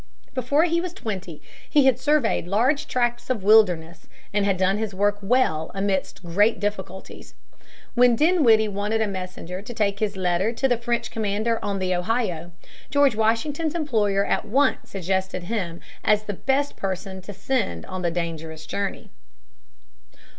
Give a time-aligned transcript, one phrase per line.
[0.33, 4.95] Before he was twenty he had surveyed large tracts of wilderness, and had done his
[4.95, 7.35] work well amidst great difficulties.
[7.93, 11.93] When Dinwiddie wanted a messenger to take his letter to the French commander on the
[11.93, 12.51] Ohio,
[12.89, 18.09] George Washington's employer at once suggested him as the best person to send on the
[18.09, 19.11] dangerous journey.